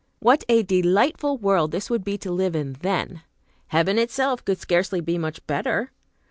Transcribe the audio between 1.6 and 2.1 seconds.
this would